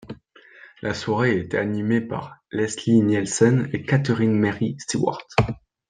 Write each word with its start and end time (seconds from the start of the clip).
La 0.81 0.95
soirée 0.95 1.37
était 1.37 1.59
animée 1.59 2.01
par 2.01 2.37
Leslie 2.49 3.03
Nielsen 3.03 3.69
et 3.71 3.83
Catherine 3.83 4.33
Mary 4.35 4.75
Stewart. 4.79 5.27